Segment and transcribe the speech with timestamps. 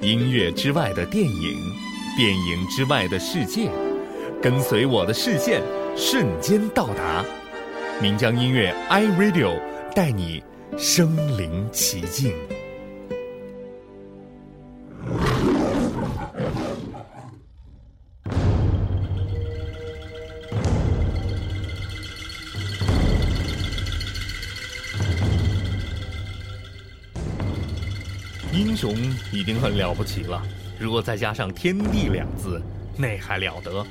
[0.00, 1.58] 音乐之外的电影，
[2.16, 3.68] 电影之外的世界，
[4.40, 5.62] 跟随我的视线，
[5.94, 7.22] 瞬间到达。
[8.00, 9.60] 岷江音乐 iRadio
[9.94, 10.42] 带你
[10.78, 12.32] 身临其境。
[28.58, 28.92] 英雄
[29.32, 30.42] 已经很了不起了，
[30.80, 32.60] 如果再加上“天地”两字，
[32.96, 33.86] 那还了得？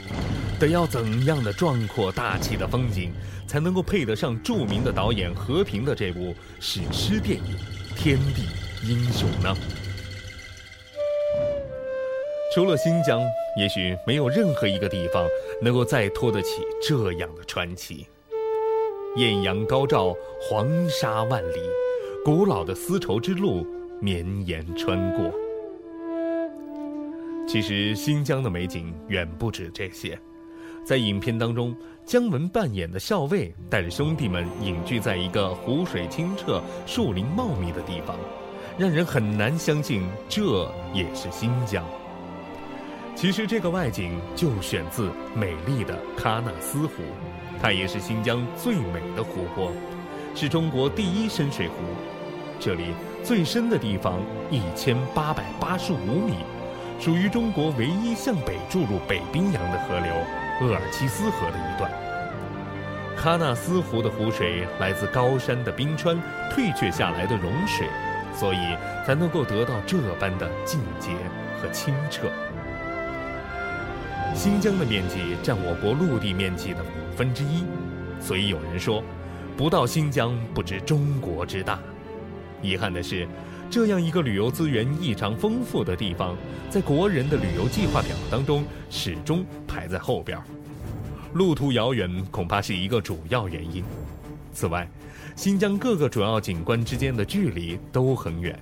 [0.59, 3.13] 得要怎样的壮阔大气的风景，
[3.47, 7.55] 才能够配得上著名的导演和平的这部史诗电影
[7.97, 8.43] 《天地
[8.85, 9.55] 英雄》呢？
[12.53, 13.21] 除了新疆，
[13.57, 15.25] 也许没有任何一个地方
[15.61, 18.05] 能够再托得起这样的传奇。
[19.15, 21.61] 艳阳高照，黄沙万里，
[22.25, 23.65] 古老的丝绸之路。
[24.01, 25.31] 绵延穿过。
[27.47, 30.19] 其实新疆的美景远不止这些，
[30.83, 38.17] 在影片当中，姜文扮演的校尉带着兄弟们隐居在一个湖水清澈、树林茂密的地方，
[38.77, 41.85] 让人很难相信这也是新疆。
[43.15, 47.01] 其实这个外景就选自美丽的喀纳斯湖，
[47.61, 49.71] 它也是新疆最美的湖泊，
[50.35, 51.75] 是中国第一深水湖。
[52.59, 54.19] 这里最深的地方
[54.49, 56.33] 一千八百八十五米，
[56.99, 60.11] 属于中国唯一向北注入北冰洋的河流——
[60.61, 61.91] 鄂尔齐斯河的一段。
[63.15, 66.19] 喀纳斯湖的湖水来自高山的冰川
[66.51, 67.87] 退却下来的融水，
[68.33, 71.11] 所以才能够得到这般的净洁
[71.61, 72.27] 和清澈。
[74.33, 77.63] 新疆的面积占我国陆地面积的五分之一，
[78.19, 79.03] 所以有人说，
[79.55, 81.79] 不到新疆不知中国之大。
[82.61, 83.27] 遗憾的是，
[83.69, 86.35] 这样一个旅游资源异常丰富的地方，
[86.69, 90.37] 在国人的旅游计划表当中始终排在后边
[91.33, 93.83] 路途遥远恐怕是一个主要原因。
[94.53, 94.89] 此外，
[95.35, 98.57] 新疆各个主要景观之间的距离都很远，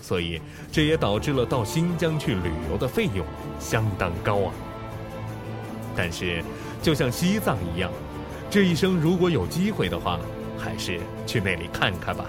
[0.00, 3.26] 所以这也导致了到新疆去旅游的费用
[3.58, 4.52] 相当高昂。
[5.96, 6.44] 但是，
[6.82, 7.90] 就像西藏一样，
[8.48, 10.20] 这一生如果有机会的话，
[10.56, 12.26] 还是去那里看看吧。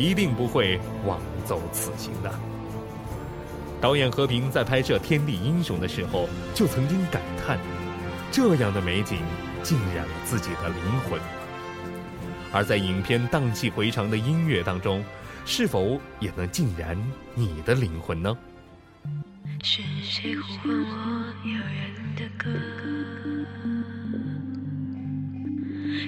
[0.00, 2.32] 一定不会枉走此行的。
[3.80, 7.58] 导演和平在拍摄《天地英雄》的时候，就曾经感叹：
[8.32, 9.18] 这样的美景
[9.62, 11.20] 浸染了自己的灵魂。
[12.52, 15.04] 而在影片荡气回肠的音乐当中，
[15.44, 16.96] 是否也能浸染
[17.34, 18.36] 你的灵魂呢？
[19.62, 22.48] 是谁呼唤我遥远的歌？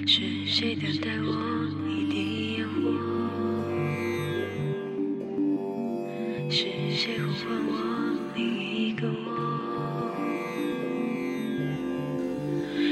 [0.05, 1.29] 是谁等待我
[1.87, 2.32] 一滴
[6.53, 7.73] 是谁呼唤我
[8.35, 10.13] 另一个我？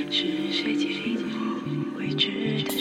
[0.09, 2.71] 是谁紧我未知的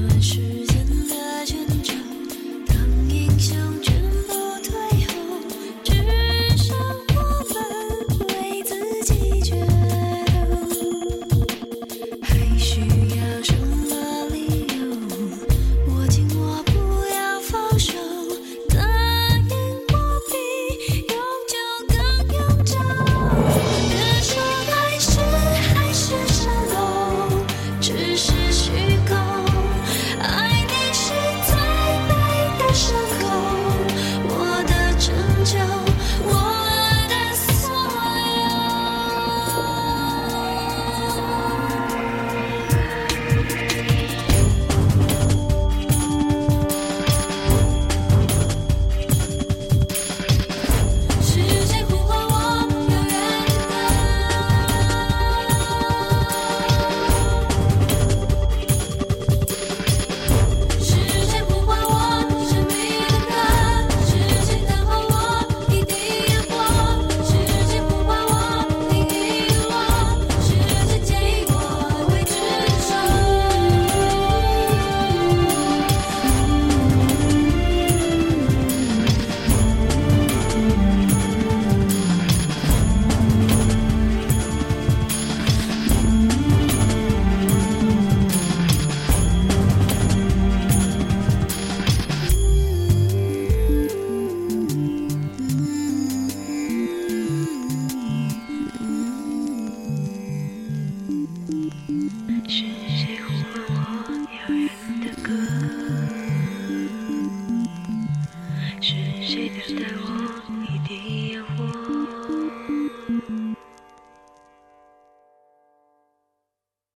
[0.00, 0.73] 的时间。